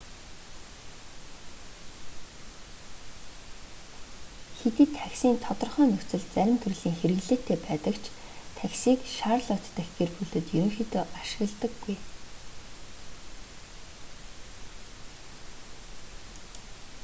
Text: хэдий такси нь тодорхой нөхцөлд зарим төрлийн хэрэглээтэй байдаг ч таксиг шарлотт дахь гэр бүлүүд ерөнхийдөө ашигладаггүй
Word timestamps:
хэдий 4.59 4.89
такси 4.99 5.27
нь 5.33 5.43
тодорхой 5.45 5.87
нөхцөлд 5.89 6.27
зарим 6.35 6.57
төрлийн 6.61 6.95
хэрэглээтэй 6.99 7.57
байдаг 7.65 7.95
ч 8.03 8.05
таксиг 8.59 8.99
шарлотт 9.17 9.65
дахь 9.77 9.93
гэр 9.97 10.11
бүлүүд 10.15 10.45
ерөнхийдөө 10.57 11.03
ашигладаггүй 11.19 11.97